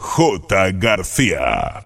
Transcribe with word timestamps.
J. 0.00 0.72
García. 0.72 1.82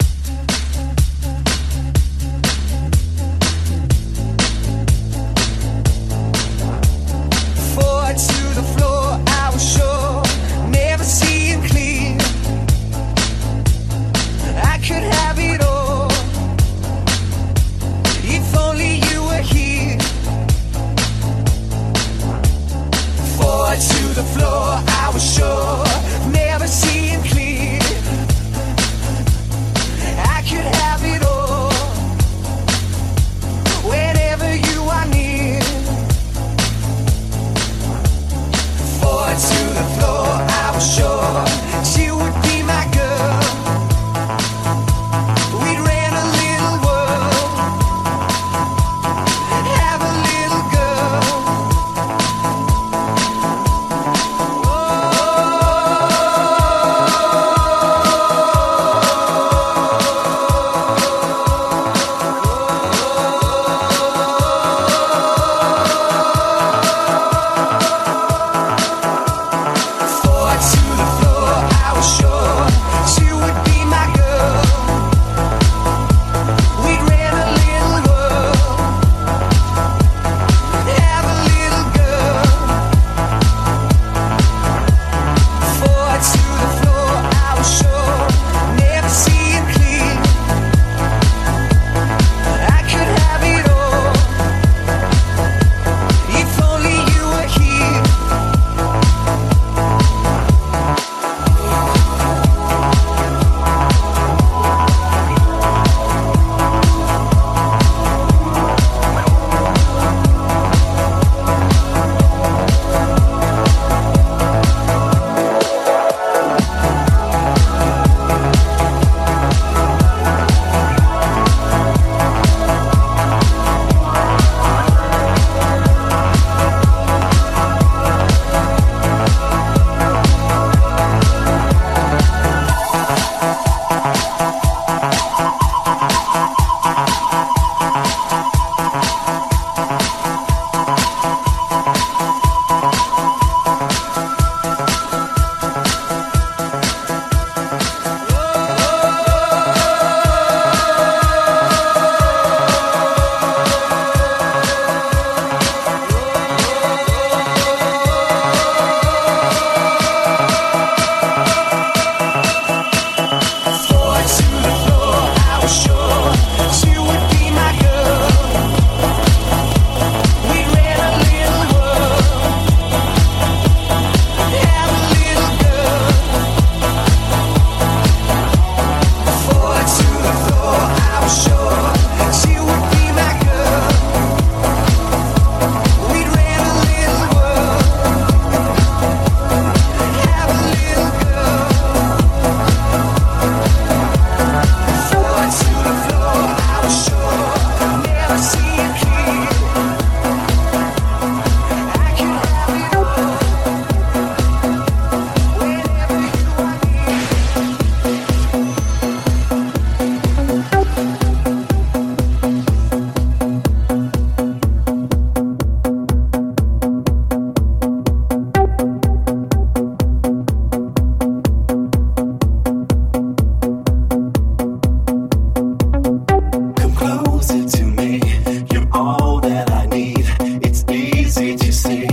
see, 231.44 231.56
to 231.56 231.72
see. 231.72 232.03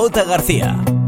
J. 0.00 0.24
García. 0.24 0.99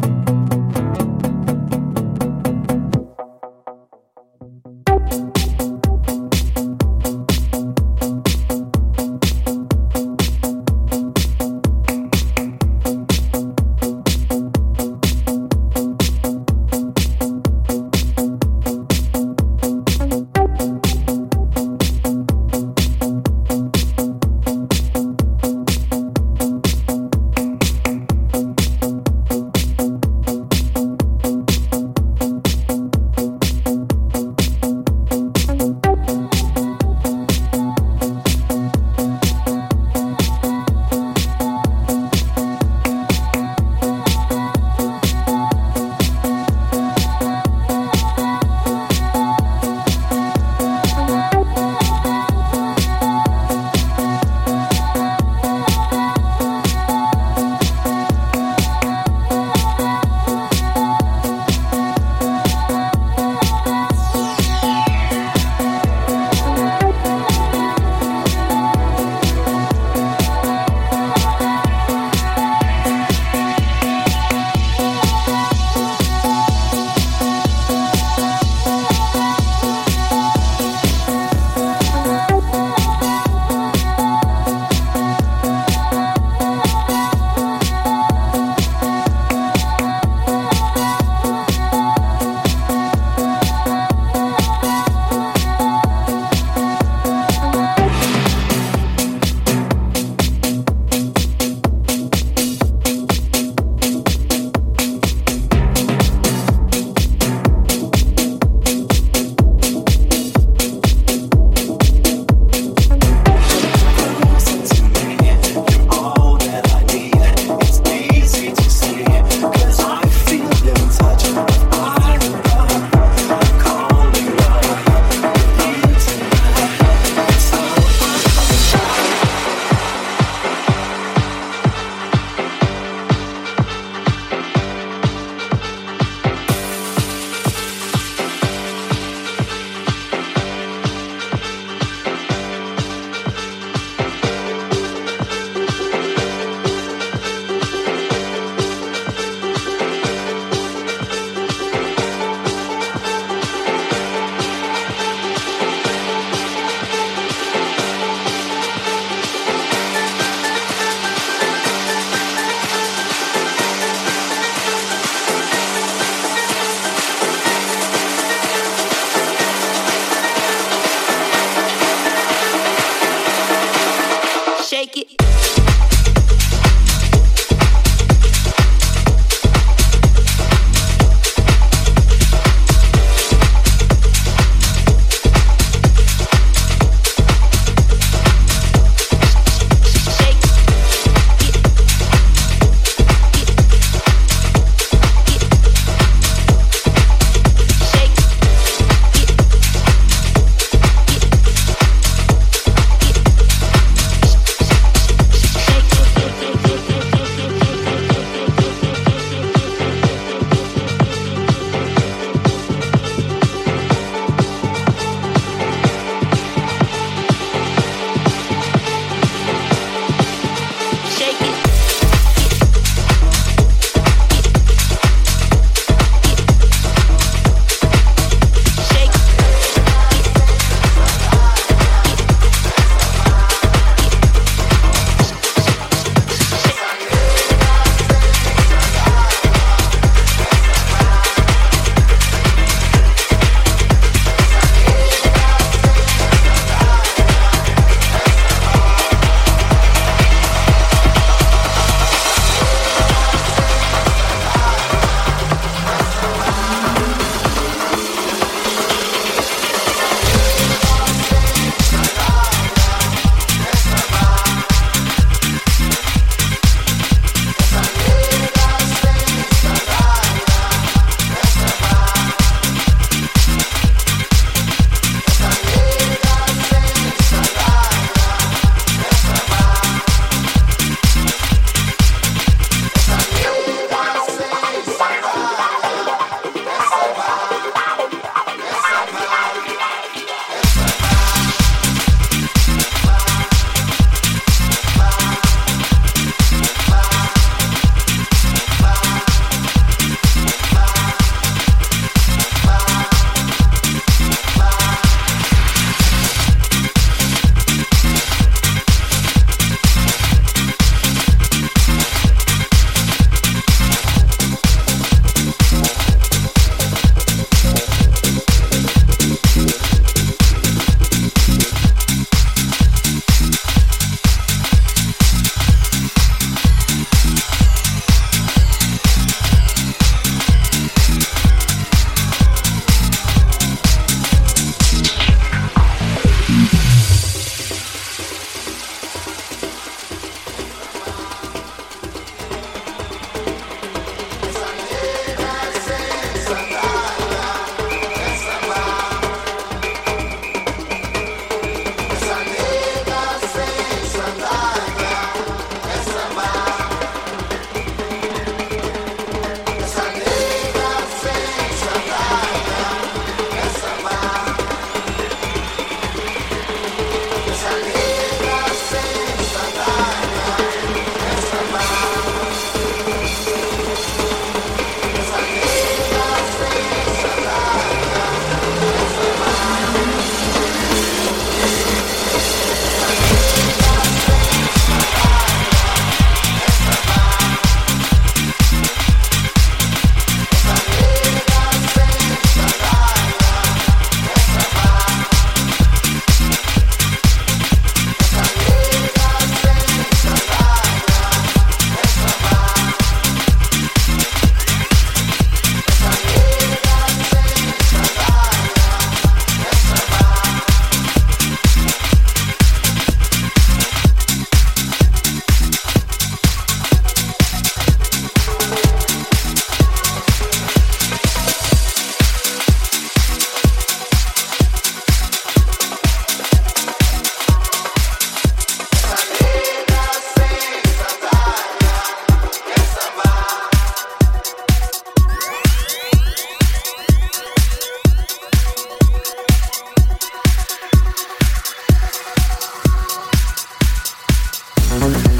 Mm-hmm. 444.93 445.32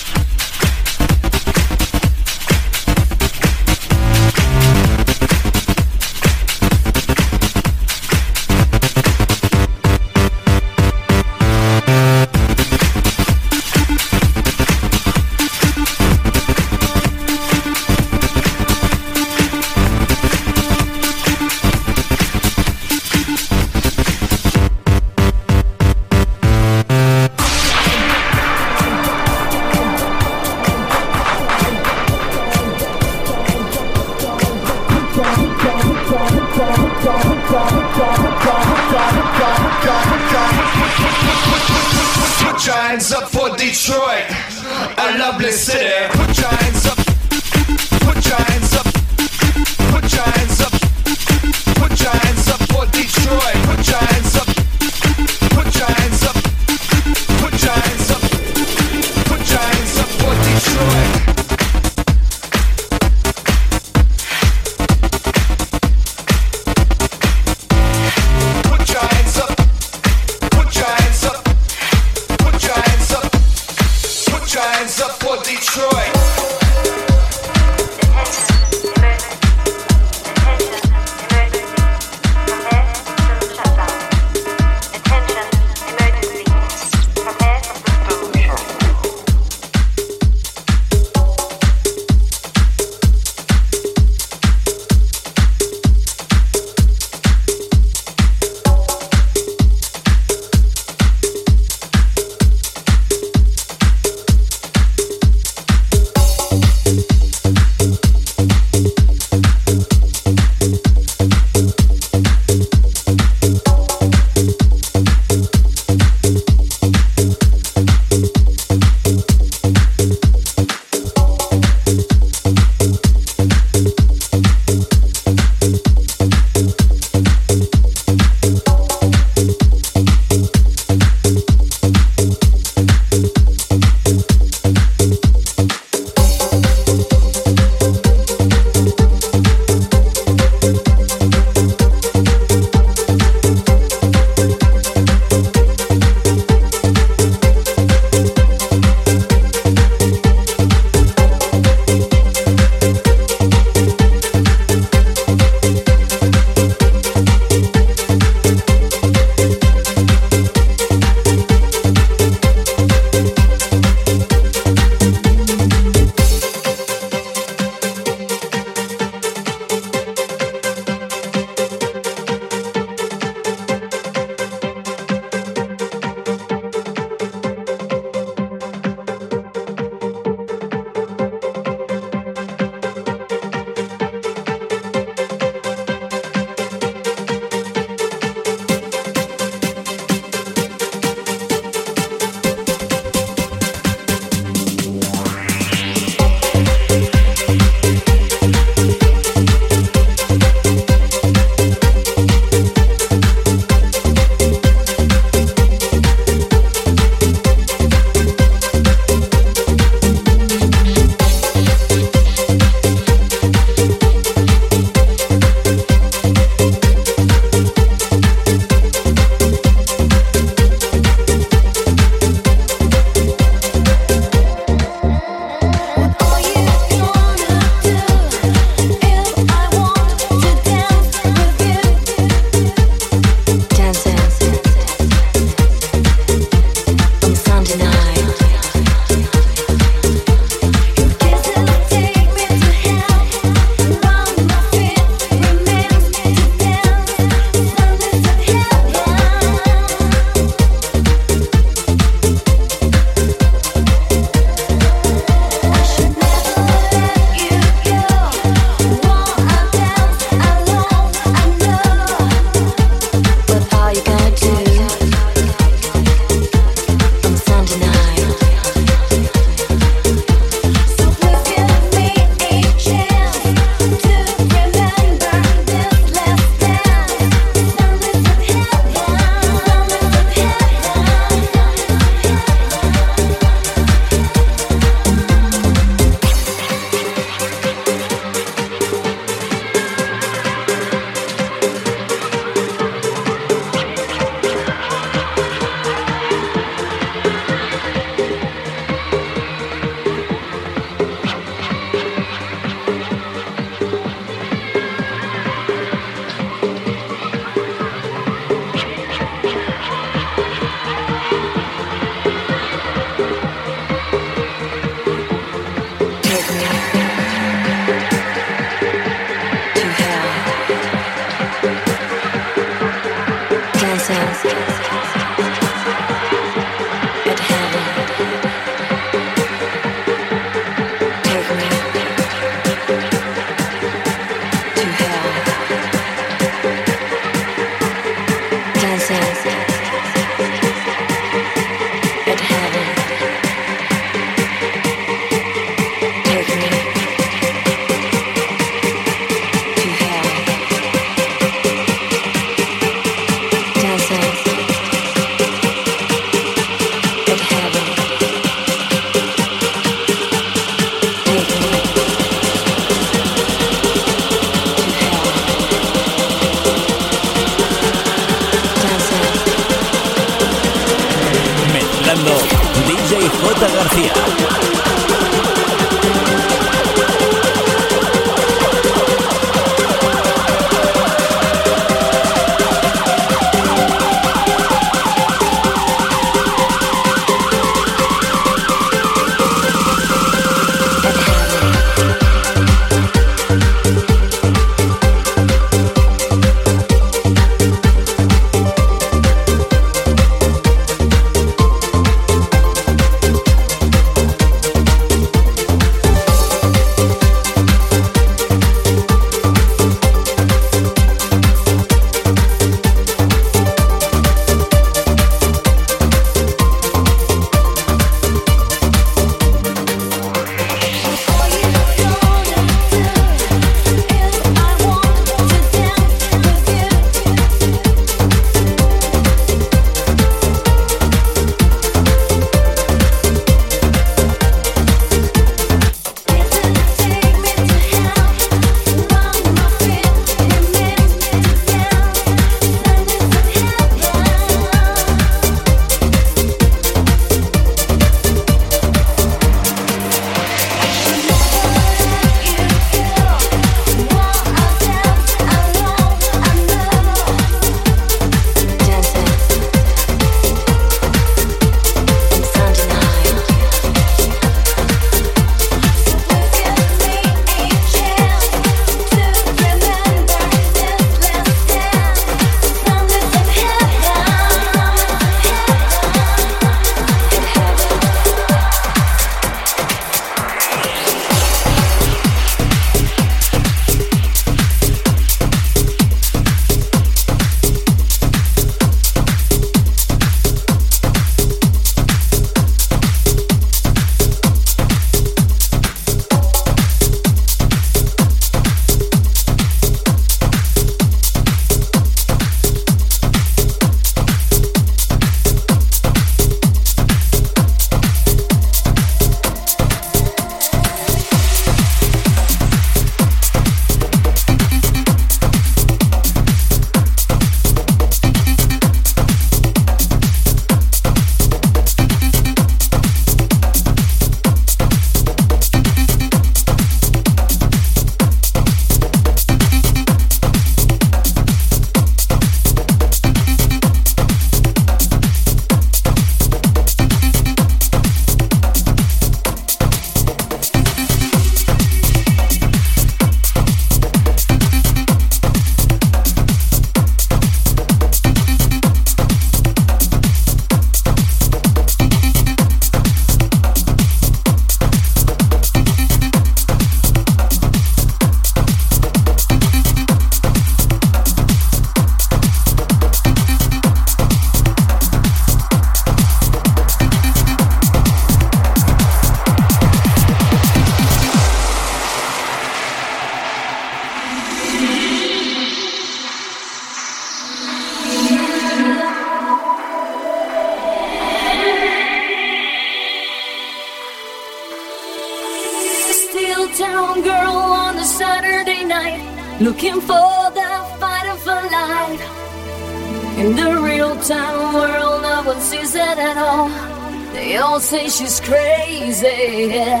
Say 597.91 598.07
she's 598.07 598.39
crazy. 598.39 600.00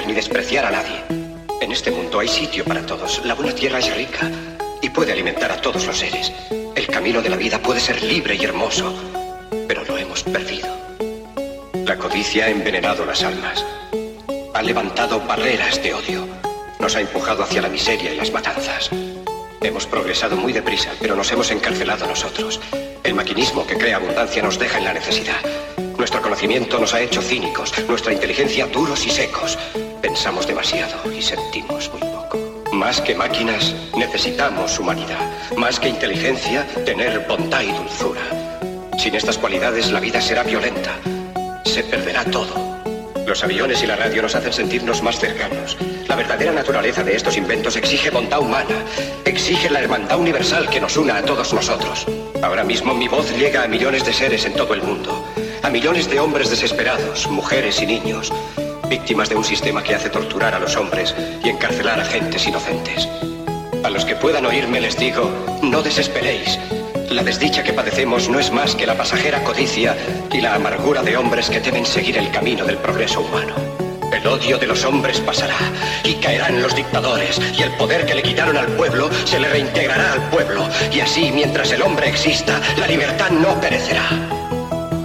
Ni 0.00 0.14
despreciar 0.14 0.64
a 0.64 0.70
nadie. 0.70 1.04
En 1.60 1.70
este 1.70 1.90
mundo 1.90 2.18
hay 2.18 2.28
sitio 2.28 2.64
para 2.64 2.84
todos. 2.86 3.20
La 3.24 3.34
buena 3.34 3.54
tierra 3.54 3.78
es 3.78 3.94
rica 3.94 4.30
y 4.80 4.88
puede 4.88 5.12
alimentar 5.12 5.52
a 5.52 5.60
todos 5.60 5.86
los 5.86 5.98
seres. 5.98 6.32
El 6.74 6.86
camino 6.86 7.20
de 7.20 7.28
la 7.28 7.36
vida 7.36 7.58
puede 7.58 7.78
ser 7.78 8.02
libre 8.02 8.34
y 8.34 8.42
hermoso, 8.42 8.94
pero 9.68 9.84
lo 9.84 9.98
hemos 9.98 10.22
perdido. 10.22 10.68
La 11.86 11.96
codicia 11.98 12.46
ha 12.46 12.48
envenenado 12.48 13.04
las 13.04 13.22
almas. 13.22 13.64
Ha 14.54 14.62
levantado 14.62 15.20
barreras 15.20 15.82
de 15.82 15.92
odio. 15.92 16.26
Nos 16.80 16.96
ha 16.96 17.00
empujado 17.00 17.42
hacia 17.42 17.62
la 17.62 17.68
miseria 17.68 18.14
y 18.14 18.16
las 18.16 18.32
matanzas. 18.32 18.90
Hemos 19.60 19.86
progresado 19.86 20.36
muy 20.36 20.52
deprisa, 20.52 20.90
pero 21.00 21.14
nos 21.14 21.30
hemos 21.30 21.50
encarcelado 21.50 22.06
nosotros. 22.06 22.60
El 23.04 23.14
maquinismo 23.14 23.66
que 23.66 23.76
crea 23.76 23.96
abundancia 23.96 24.42
nos 24.42 24.58
deja 24.58 24.78
en 24.78 24.84
la 24.84 24.94
necesidad. 24.94 25.36
Conocimiento 26.32 26.78
nos 26.78 26.94
ha 26.94 27.00
hecho 27.02 27.20
cínicos, 27.20 27.74
nuestra 27.86 28.10
inteligencia 28.10 28.66
duros 28.66 29.06
y 29.06 29.10
secos. 29.10 29.58
Pensamos 30.00 30.46
demasiado 30.46 31.12
y 31.12 31.20
sentimos 31.20 31.90
muy 31.90 32.00
poco. 32.00 32.38
Más 32.72 33.02
que 33.02 33.14
máquinas, 33.14 33.74
necesitamos 33.98 34.78
humanidad. 34.78 35.30
Más 35.58 35.78
que 35.78 35.90
inteligencia, 35.90 36.66
tener 36.86 37.26
bondad 37.28 37.60
y 37.60 37.72
dulzura. 37.72 38.22
Sin 38.98 39.14
estas 39.14 39.36
cualidades, 39.36 39.92
la 39.92 40.00
vida 40.00 40.22
será 40.22 40.42
violenta. 40.42 40.96
Se 41.66 41.84
perderá 41.84 42.24
todo. 42.24 42.80
Los 43.26 43.44
aviones 43.44 43.82
y 43.82 43.86
la 43.86 43.96
radio 43.96 44.22
nos 44.22 44.34
hacen 44.34 44.54
sentirnos 44.54 45.02
más 45.02 45.18
cercanos. 45.20 45.76
La 46.08 46.16
verdadera 46.16 46.52
naturaleza 46.52 47.04
de 47.04 47.14
estos 47.14 47.36
inventos 47.36 47.76
exige 47.76 48.08
bondad 48.08 48.40
humana, 48.40 48.84
exige 49.26 49.68
la 49.68 49.80
hermandad 49.80 50.18
universal 50.18 50.70
que 50.70 50.80
nos 50.80 50.96
una 50.96 51.18
a 51.18 51.22
todos 51.22 51.52
nosotros. 51.52 52.06
Ahora 52.42 52.64
mismo 52.64 52.94
mi 52.94 53.06
voz 53.06 53.30
llega 53.36 53.62
a 53.62 53.68
millones 53.68 54.04
de 54.04 54.12
seres 54.12 54.44
en 54.46 54.54
todo 54.54 54.74
el 54.74 54.82
mundo, 54.82 55.21
millones 55.72 56.10
de 56.10 56.20
hombres 56.20 56.50
desesperados, 56.50 57.26
mujeres 57.28 57.80
y 57.80 57.86
niños, 57.86 58.30
víctimas 58.90 59.30
de 59.30 59.36
un 59.36 59.44
sistema 59.44 59.82
que 59.82 59.94
hace 59.94 60.10
torturar 60.10 60.54
a 60.54 60.58
los 60.58 60.76
hombres 60.76 61.14
y 61.42 61.48
encarcelar 61.48 61.98
a 61.98 62.04
gentes 62.04 62.46
inocentes. 62.46 63.08
A 63.82 63.88
los 63.88 64.04
que 64.04 64.14
puedan 64.14 64.44
oírme 64.44 64.82
les 64.82 64.98
digo, 64.98 65.30
no 65.62 65.82
desesperéis. 65.82 66.58
La 67.08 67.22
desdicha 67.22 67.62
que 67.62 67.72
padecemos 67.72 68.28
no 68.28 68.38
es 68.38 68.52
más 68.52 68.76
que 68.76 68.86
la 68.86 68.98
pasajera 68.98 69.42
codicia 69.44 69.96
y 70.30 70.42
la 70.42 70.54
amargura 70.54 71.02
de 71.02 71.16
hombres 71.16 71.48
que 71.48 71.60
temen 71.60 71.86
seguir 71.86 72.18
el 72.18 72.30
camino 72.30 72.66
del 72.66 72.76
progreso 72.76 73.22
humano. 73.22 73.54
El 74.12 74.26
odio 74.26 74.58
de 74.58 74.66
los 74.66 74.84
hombres 74.84 75.20
pasará 75.20 75.56
y 76.04 76.16
caerán 76.16 76.60
los 76.60 76.76
dictadores 76.76 77.40
y 77.58 77.62
el 77.62 77.72
poder 77.76 78.04
que 78.04 78.14
le 78.14 78.22
quitaron 78.22 78.58
al 78.58 78.68
pueblo 78.76 79.08
se 79.24 79.40
le 79.40 79.48
reintegrará 79.48 80.12
al 80.12 80.28
pueblo 80.28 80.68
y 80.92 81.00
así 81.00 81.30
mientras 81.32 81.72
el 81.72 81.80
hombre 81.80 82.10
exista 82.10 82.60
la 82.76 82.86
libertad 82.86 83.30
no 83.30 83.58
perecerá. 83.58 84.31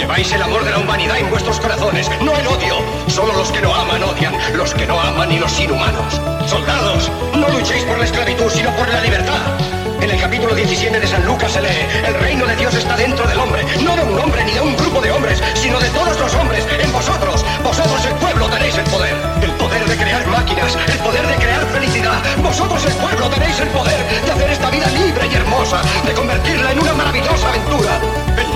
Lleváis 0.00 0.32
el 0.32 0.40
amor 0.40 0.64
de 0.64 0.70
la 0.70 0.78
humanidad 0.78 1.18
en 1.18 1.28
vuestros 1.28 1.60
corazones, 1.60 2.10
no 2.22 2.34
el 2.34 2.46
odio. 2.46 2.76
Solo 3.06 3.34
los 3.34 3.52
que 3.52 3.60
no 3.60 3.74
aman 3.74 4.02
odian, 4.02 4.32
los 4.56 4.72
que 4.72 4.86
no 4.86 4.98
aman 4.98 5.30
y 5.30 5.38
los 5.38 5.60
inhumanos. 5.60 6.18
Soldados, 6.46 7.10
no 7.34 7.46
luchéis 7.50 7.84
por 7.84 7.98
la 7.98 8.06
esclavitud, 8.06 8.50
sino 8.50 8.74
por 8.76 8.88
la 8.88 9.02
libertad. 9.02 9.60
En 10.00 10.08
el 10.08 10.18
capítulo 10.18 10.54
17 10.54 10.98
de 10.98 11.06
San 11.06 11.26
Lucas 11.26 11.52
se 11.52 11.60
lee, 11.60 11.86
el 12.06 12.14
reino 12.14 12.46
de 12.46 12.56
Dios 12.56 12.72
está 12.72 12.96
dentro 12.96 13.28
del 13.28 13.40
hombre, 13.40 13.62
no 13.82 13.94
de 13.94 14.02
un 14.04 14.18
hombre 14.18 14.42
ni 14.44 14.52
de 14.52 14.62
un 14.62 14.74
grupo 14.74 15.02
de 15.02 15.10
hombres, 15.12 15.42
sino 15.52 15.78
de 15.78 15.90
todos 15.90 16.18
los 16.18 16.34
hombres, 16.34 16.66
en 16.82 16.92
vosotros. 16.94 17.44
Vosotros 17.62 18.02
el 18.06 18.14
pueblo 18.14 18.48
tenéis 18.48 18.78
el 18.78 18.84
poder, 18.84 19.14
el 19.42 19.52
poder 19.52 19.84
de 19.84 19.96
crear 19.98 20.26
máquinas, 20.28 20.78
el 20.88 20.98
poder 21.00 21.26
de 21.26 21.34
crear 21.34 21.66
felicidad. 21.66 22.22
Vosotros 22.42 22.86
el 22.86 22.94
pueblo 22.94 23.28
tenéis 23.28 23.60
el 23.60 23.68
poder 23.68 24.00
de 24.24 24.32
hacer 24.32 24.50
esta 24.50 24.70
vida 24.70 24.86
libre 24.86 25.28
y 25.30 25.34
hermosa, 25.34 25.82
de 26.06 26.14
convertirla 26.14 26.72
en 26.72 26.80
una 26.80 26.94
maravillosa 26.94 27.50
aventura. 27.50 28.00